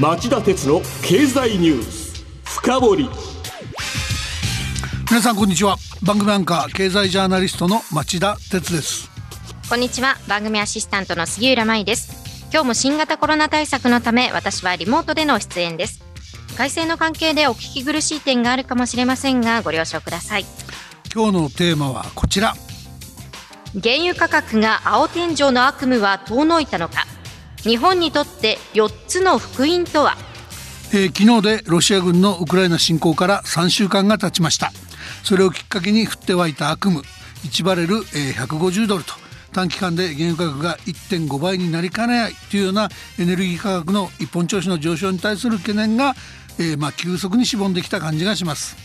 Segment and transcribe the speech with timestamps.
[0.00, 3.10] 町田鉄の経済ニュース深掘り。
[5.10, 5.76] 皆さんこんにちは。
[6.02, 9.10] 番組アンカー経済ジャーナリストの町田鉄です。
[9.68, 10.16] こんにちは。
[10.26, 12.48] 番組アシスタントの杉浦舞です。
[12.50, 16.02] 今日も新型コロナ対策のため私はリモートでの出演です。
[16.56, 20.46] 改正の関係でお聞き苦しい点があるかもしれませんがご了承ください。
[21.14, 22.54] 今日のテーマはこちら。
[23.74, 27.06] 原油価格が青天井の悪夢は遠のいたのか
[27.62, 30.16] 日本にとって4つの福音とは、
[30.92, 34.72] えー、昨日でロシア軍のウクライナ侵攻から3週間が経ちました。
[35.22, 37.00] それをきっかけに降って湧いた悪夢
[37.44, 39.14] 1バレル、えー、150ドルと
[39.52, 42.88] 短期間で原油価格が1.5倍になりかねないというような
[43.18, 46.14] エネルギー価格の一本調子の上昇に対する懸念が、
[46.58, 48.76] えー、まあ急速にしぼんできた感じがします。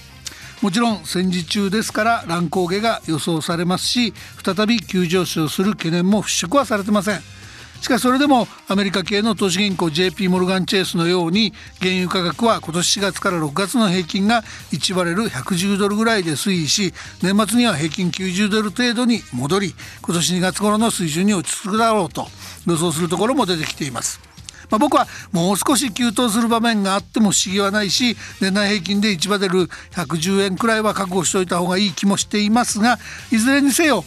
[0.61, 7.36] もちろん戦時中ですから乱高下が予想されますし再び急上昇する懸念も払拭はされてません。
[7.81, 22.27] しかしそれでもアメリカ系の投資銀行 JP モルガン・チェイスのように原油価格は今年4月から6月の平均が1バレル110ドルぐらいで推移し年末には平均90ドル程度に戻り今年2月頃の水準に落ち着くだろうと
[22.65, 24.27] 予想するところも出てきています。
[24.69, 32.97] まあ、僕はもう少し急騰する場面があっても不思議はないし年内平均で1バレル110円くらいは確保しておいた方がいい気もしていますが
[33.31, 34.03] いずれにせよ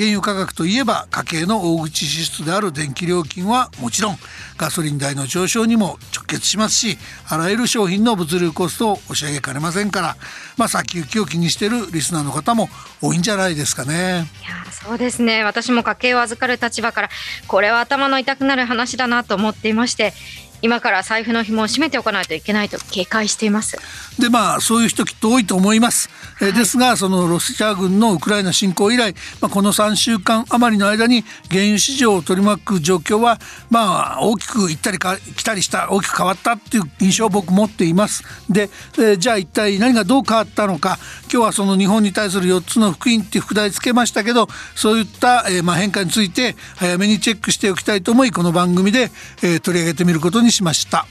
[0.00, 4.16] 原油価格といえば家計の大口支出である電気料金はもちろん
[4.56, 6.96] ガソリン代の上昇にも直結しますし
[7.28, 10.16] あらゆる商品の物流コストを押し上げかねませんから、
[10.56, 12.70] まあ、先行きを気にしているリスナーの方も
[13.02, 13.94] 多いんじゃないですかね。
[14.40, 17.10] いやそうですね私も家計を預かる立場から
[17.46, 20.14] これは頭の痛くなる話だなと思っていまして
[20.62, 23.78] 今から財布の紐を締めておかないといけないと警戒しています。
[24.18, 33.38] でまあそういう人きっと多いと思います、はい、えですがそのロシア軍のウクライナ侵攻以来、まあ、この3週間余りの間に原油市場を取り巻く状況は
[33.70, 38.22] まあ大きく行ったりか来たりした大きく変わったっていう印象を僕持っています。
[38.50, 40.98] で、えじゃあ一体何がどう変わったのか。
[41.32, 49.10] 今日はその日本に対する4つの福音っていう副題つけましたけどそういった、えまあ変化について早めにチェックしておきたいと思いこの番組で、
[49.42, 51.06] え取り上げてみることににしました。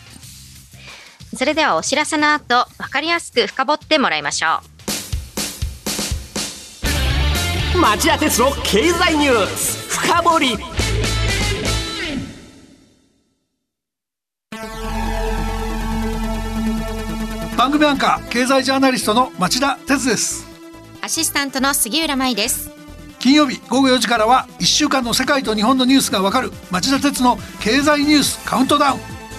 [1.35, 4.59] それではお知らせの後分かりやすく深掘ってもらいましょ
[7.75, 7.79] う。
[7.79, 10.57] 町田鉄の経済ニュース深掘り。
[17.55, 20.47] 番組アンカー経済ジャーナリストの町田鉄です。
[21.01, 22.71] アシスタントの杉浦舞です。
[23.19, 29.18] 金曜日午後4時からは1週間の世界と日本のニュースがわかる町田鉄の経済ニュースカウントダウン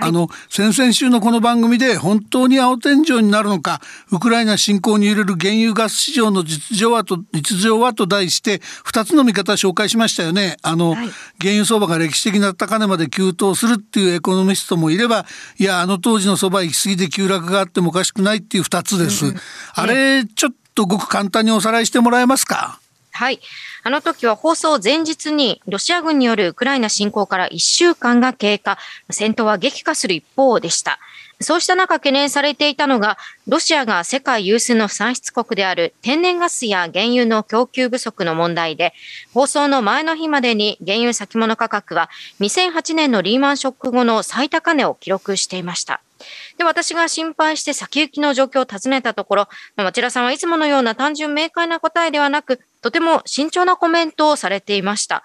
[0.00, 3.80] あの先々週のこの番組で本当に青天井になるのか
[4.10, 10.56] ウクライナ侵攻に揺れる原油ガス市場の実情はと実情はと題して2つの見方を紹介しましたよね。
[10.62, 11.08] あの、はい、
[11.40, 15.26] 原油相場が歴史的な高値まで急騰するっていうエコノミストもいれば
[15.58, 19.36] いやあの当時の相場行き過ぎで急落があってもおかしくないっていう2つです、うん、
[19.74, 22.81] あれちょっとごく簡単におさらいしてもらえますか？
[23.12, 23.40] はい。
[23.84, 28.78] あの時は放送前日にロシア軍によるウクライナ侵攻から1週間が経過、
[29.10, 30.98] 戦闘は激化する一方でした。
[31.42, 38.94] そうした中懸念されていたのが、ロシアが世界有数の産出国である天然ガスや原油の供給不足の問題で、
[39.34, 42.08] 放送の前の日までに原油先物価格は
[42.40, 46.00] 2008年のリーマンショック後の最高値を記録していました。
[46.56, 55.22] で、私が心配して先行きの状況を尋ねたところ、町田さんはいつものような単純明快な答えではなく、とても慎重なコメントをされていました。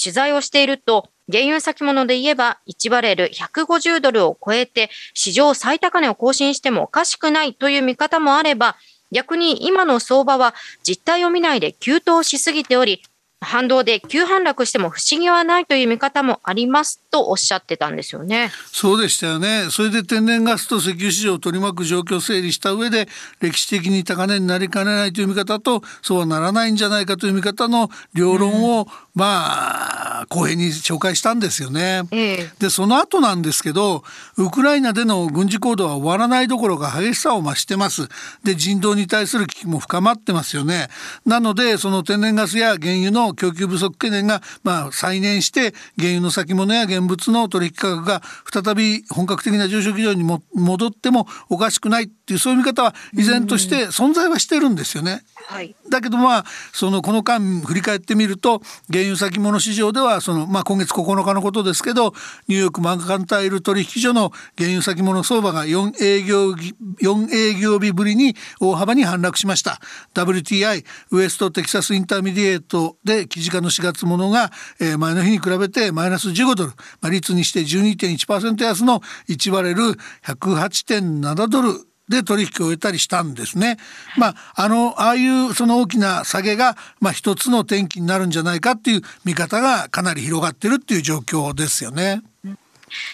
[0.00, 8.76] 取材をしていると、原油先物で言えば1バレル150ドルを超えて史上最高値を更新してもおかしくないという見方もあれば、
[9.10, 13.02] 逆に今の相場は実態を見ないで急騰しすぎており、
[13.40, 18.50] 反動で急反落しても不思議はないという見方もありますとおっしゃってたんですよね。
[18.72, 19.68] そうでしたよね。
[19.70, 23.08] それで天然ガスと石油市場を取り巻く状況を整理した上で
[23.40, 28.86] 歴史的に高値になりかねないという見方とそうはならないんじゃないかという見方の両論を、うん、
[29.18, 32.02] まあ公平に紹介したんですよね。
[32.12, 34.04] ええ、でその後なんですけど
[34.36, 38.08] ウクライナでの軍事行動は終わらないどころか激しさを増してます。
[38.44, 40.88] で人道に対する危機も深まってますよね。
[41.26, 48.22] なのでその天然ガスや原油の供給不足懸念がまあ再燃して原油の先物や現物の取引価格が
[48.52, 55.22] 再び本格的な上昇基調にも戻ってもおかしくないっていうそういう見方は依然として存在はしてるんですよね。
[55.50, 58.60] はい、だけどまあそのこの間振り返ってみると
[58.92, 62.12] 原油先物市場ではその、まあ、今月9日のことですけど
[62.48, 64.28] ニューヨークマーカンタイル取引所の
[64.58, 69.80] 原油先物相場が4営業 ,4 営業日ぶりに大幅に反落しました。
[70.12, 74.50] WTI ウエストテキサスインターミディエートで期近の4月ものが、
[74.80, 79.00] えー、前の日に比べてマイナス15ドル、まあ、率にして12.1%安の
[79.30, 79.82] 1バレル
[80.26, 83.78] 108.7ドルで取引を終えたりしたんですね。
[84.16, 92.22] まあ、あの、ああいうその大きな下げが、まあ一つの転機になるんじゃないかっていう見方がかなり広がってるっていう状況ですよね。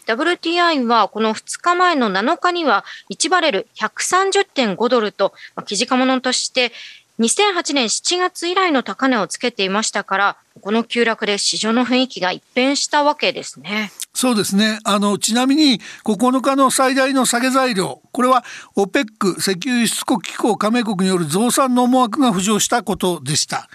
[0.06, 6.72] WTI はこの2日前の7日には1バレル130.5ドルと、まあ、記事化ものとして
[7.18, 13.90] 2008年7月以来の高値をつけていましたから、この急落で市場の雰囲気が一変したわけですね。
[14.12, 14.78] そうですね。
[14.84, 18.44] あの、ちなみに9日の最大の下げ材料、これは
[18.76, 23.68] OPEC 石油輸出国機構加盟国による増産の思惑が浮上したことでした。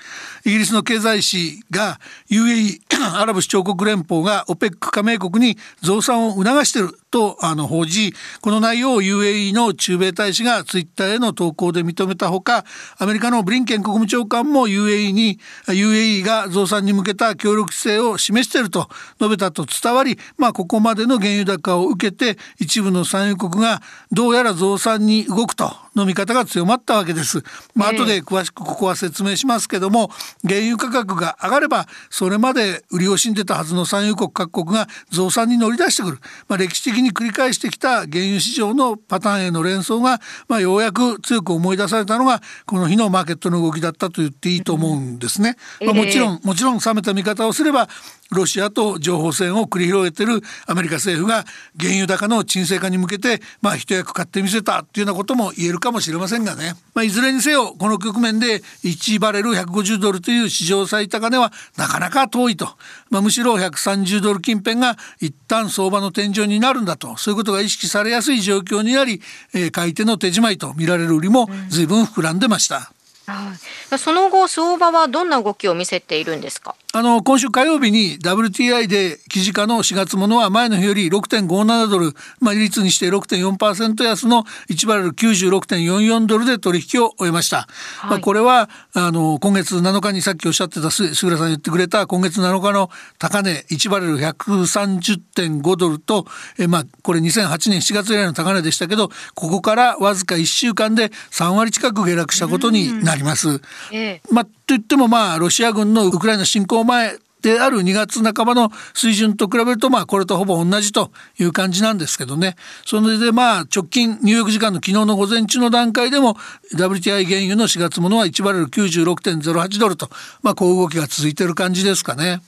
[0.46, 2.00] イギリスの経済誌が
[2.32, 2.80] UAE
[3.20, 12.66] アラブ首長国連邦が OPEC 加盟国に増産を促しているとあの報じこの内容を UAE の駐米大使がツイッターへの投稿で認めたほか
[12.98, 18.88] アメリカのブリンケン国務長官も UAE に UAE が増産に向けた協力姿勢を示していると
[19.20, 23.82] 述べたと伝わり、まあ、ここまでの原油高を受けて一部の産油国が
[24.12, 25.72] どうやら増産に動くと。
[26.00, 27.44] の見方が強まったわけです。
[27.76, 30.10] まあ後で詳しくここは説明しますけども
[30.48, 45.56] 原油価格が上がればそれまで売り惜しんでたはずの産油国各国が増産に乗り出してくる、まあ、歴史的に繰り返してきた原油市場のパターンへの連想が、まあ、ようやく強く思い出されたのがこの日のマーケットの動きだったと言っていいと思うんですね。
[45.82, 47.90] まあ、もちろんもちろん冷めた見方をすれば
[48.32, 51.46] ロシアと情報戦を繰り広げているアメリカ政府が
[51.80, 62.68] 原油高の沈静化に向けてまあ一役買ってみせたっていうようなことも言えるかもしれませんがね、まあ、いずれにせよこの局面で1バレル150ドルという史上最高値はなかなか遠いと、
[63.10, 67.18] まあ、むしろ130ドル近辺が一旦相場の天井になるんだと。
[67.18, 69.22] そういうことが意識されやすい状況になり、
[69.54, 72.92] えー、買い手の手仕まいと見られる売りも随分膨らんでました。
[73.26, 73.54] は
[73.96, 76.76] い、その後相場はどんな動きを見せているんですか？
[76.92, 87.68] あの今週火曜日に WTI で記事価の4月ものは前の日より6.57ドル、まあ、率にして6.4%安の1バレル96.44ドルで取引を終えました、
[88.00, 92.90] はい、まあ、これはあの今月7日にさっきおっしゃってた杉浦さん言ってくれた今月7日の
[93.20, 96.26] 高値1バレル130.5ドルと
[96.58, 103.62] え、まあ、これ2008年7月以来の高値でしたけどここからわずか1週間で3割近く下落したことになります。
[103.92, 112.56] ええ、まあ、と言ってもまあロシア軍のウクライナ侵攻前である2月半ばの水準と比べるとまあこれとほぼ同じという感じなんですけどね
[112.86, 116.36] それでまあ直近ニューヨーク時間の昨日の午前中の段階でも
[116.76, 120.08] WTI 原油の4月ものは1バレル96.08ドルと
[120.44, 122.42] まあこう動きが続いている感じですかね。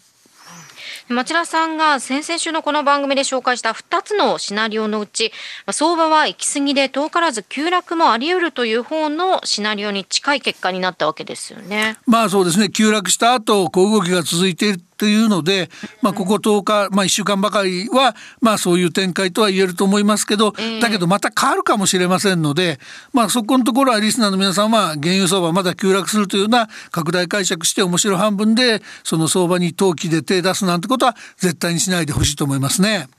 [1.11, 5.31] 町田さんが先々週のこの番組で紹介した2つのシナリオのうち
[5.71, 11.97] 相場は行き過ぎで遠からず急落もあり得るという方のシナリオに近い結果になったわけですよね。
[12.05, 15.71] まあそうですね急落した後小動きが続いているというので、
[16.03, 22.79] まあ、ここ10日、まあ、1週間ばかりは、まあ、そういう展開とは言えると思いますけど、だけどまた変わるかもしれませんので、
[23.11, 33.09] まあ、そこのところはリスナーの皆さんは原油相場まだ急落するというような拡大解釈して面白半分でその相場に投機で手出すなんてことは絶対にしないでほしいと思いますね。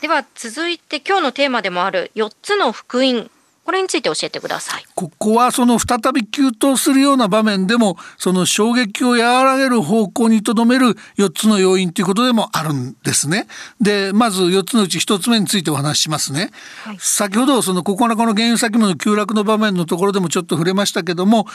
[0.00, 3.30] では続いて今日のテーマでもある4つの福音
[3.66, 4.84] これについて教えてください。
[4.94, 13.48] ここはその再び急騰するような場面でもその衝撃を和らげる方向にとどめる4つの要因ということでもあるんですね。
[13.80, 16.52] でまず4つのうち1つ目についてお話ししますね。
[16.84, 21.46] はい、先ほどその9日の原油先物急落の場面のところでもちょっと触れましたけども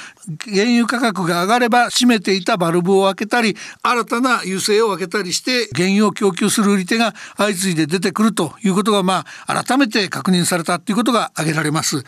[0.53, 12.00] 原油価格が上がれば閉めていたバルブを開けたり新たな油性を開けたりして原油を供給する売り手が相次いで出てくるということがまあ改めて確認されたということが挙げられます。。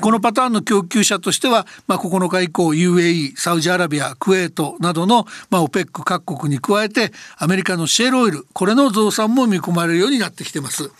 [0.00, 10.90] このパターンの供給者としては、まあ、9日以降 UAE サウジアラビアクウェートなどの、まあ、OPEC 各国に加えてアメリカのシェールオイルこれの増産も見込まれるようになってきてます。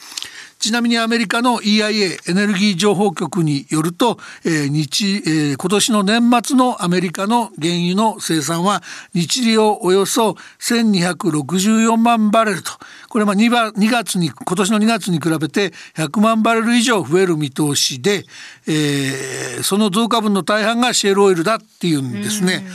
[0.61, 8.83] ちなみにアメリカの EIA エネルギー情報局によると、えー日えー、今年の年末のアメリカの原油の生産は
[9.15, 12.73] 日量およそ1264万バレルと
[13.09, 18.27] これは 2, 2月に今年の2月に比べて100万バレル以上増える見通しで、
[18.69, 22.67] えー、その増加分の大半がシェールオイルだっていうんですね。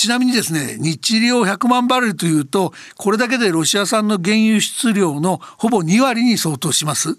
[0.00, 7.18] ちなみにですね日量100万バレルというとこれだけでロシア産の原油輸出量のほぼ2割に相当します。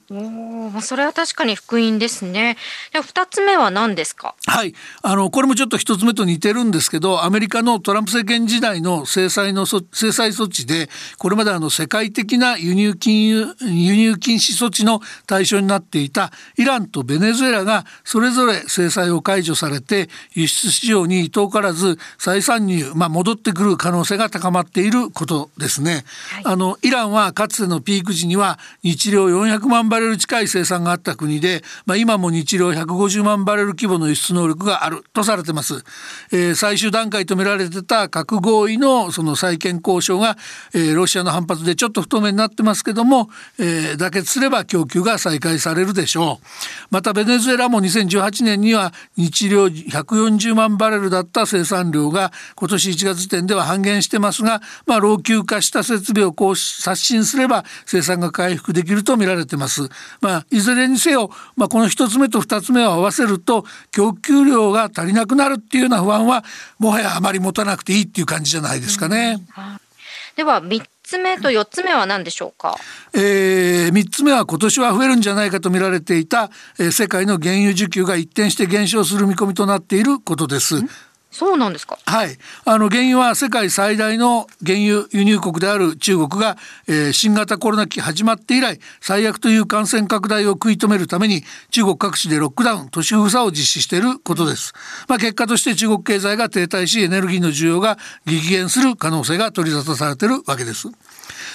[0.76, 2.58] おそれは確かに福音ですね。
[2.92, 4.36] で2つ目は何ですか？
[4.48, 4.74] はい。
[5.04, 10.90] あのこれもちょっと1つ目と似てるんですけどアメリカのトランプ政権時代の制裁の制裁措置で
[11.20, 26.04] これまであの世界的な輸入禁輸輸入禁止措置の対象になっていたイランとベネズエラがそれぞれ制裁を解除されて輸出市場に遠からず再参入入、まあ、戻ってくる可能性が高まっていることですね、
[26.34, 35.84] はい、あのイランはかつてのピーク時には日量400万バレル近い生産があった国で、まあ、今も日量150万バレル規模の輸出能力があるとされてます、
[36.32, 40.38] えー、最終段階と見られてた核合意のその再建交渉が、
[40.74, 46.46] えー、ロシアの反発でちょっと不透明になってますけども、えー、妥結すれば供給が再開されるでしょう
[46.90, 59.90] またベネズエラも2018年には日量140万バレルだった生産量が今年1月時点では半減してますが、まあ、老朽化した設備をこう刷新すれば生産が回復できると見られてます。
[60.22, 66.44] まあ、いずれにせよ、まあ、この1つ目と2つ目を合わせると供給量が足りなくなるっていうような不安は
[66.80, 69.42] もはやあまり持たなくていいっていう感じじゃないですかね。
[70.36, 72.78] では3つ目と4つ目は何でしょうか、
[73.14, 80.76] えー、3つ目は今年は増えるんじゃないかと見られていた、えー、世界の原油需給が一転して減少する見込みとなっていることです。
[81.32, 81.98] そうなんですか？
[82.06, 82.38] はい。
[82.66, 86.58] あの原油は世界最大の原油輸入国である中国が、
[86.88, 94.74] えー、新型コロナ期始まって以来最悪という感染拡大を食い止めるために中国各地でロックダウン都市封鎖を実施していることです。
[95.08, 100.90] まあ結果として中国経済が停滞しエネルギーの需要が激減する可能性が取り沙汰されているわけです。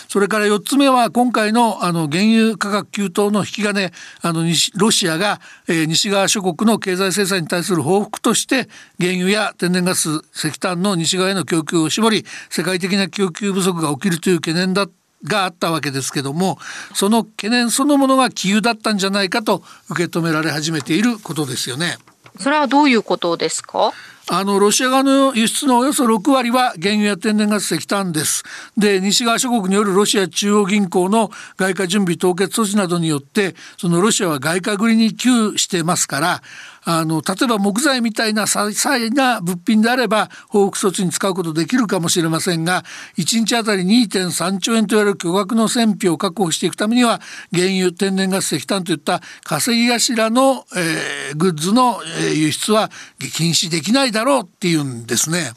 [0.08, 4.44] それから4つ目は今回のあの原油価格急騰の引き金あの
[4.76, 8.68] ロシアが、えー、西側諸国の経済制裁に対する報復として
[9.00, 14.86] 原油や天然ガス石炭の西側への供給を絞り世界的な供給不足が起きるという懸念だ
[15.24, 16.58] があったわけですけども
[16.94, 21.96] その懸念そのものが杞憂だったんじゃないかと受け止められ始めていることですよね。
[22.38, 23.92] それはどういうことですか？
[24.28, 28.42] あのロシア側の輸出のおよそ6割は原油や天然ガス石炭です。
[28.76, 36.42] で西側諸国によるロシア中央銀行の外貨準備凍結措置などによってそのロシアは外貨繰りに窮してますから
[36.88, 42.84] あの例えば木材みたいな些細な物品であれば報復措置に使うことできるかもしれませんが
[43.18, 47.20] 1日あたり2.3兆円といわれる巨額の戦費を確保していくためには
[47.52, 51.98] 原油天然ガス石炭といった稼ぎ頭の、えー、グッズの
[52.32, 52.88] 輸出は
[53.34, 55.54] 禁止できないだろうっていうんですね。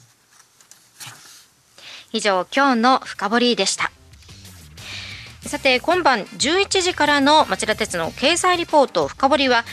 [2.12, 3.92] 以上今日の深掘りでした。
[5.42, 9.64] さて今晩11時からの町田鉄の経済リポート深掘りは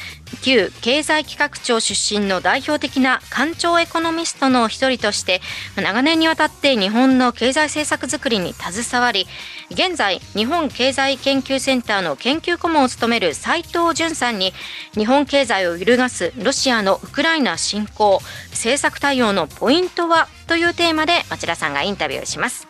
[0.43, 5.41] 旧経済企画庁出身の代表的な官庁エコノミストの一人として
[5.75, 9.27] 長年にわたって日本の経済政策づくりに携わり
[9.71, 14.53] 現在日本経済研究センターの研究顧問を務める斉藤淳さんに
[14.95, 18.21] 日本経済を揺るがすロシアのウクライナ侵攻
[18.51, 22.69] 政策対応のポイントはというテーマで町田さんがインタビューします。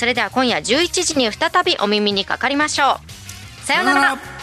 [0.00, 2.98] それでは今夜11時に再びお耳にかかりましょ
[3.62, 3.66] う。
[3.66, 4.39] さようなら。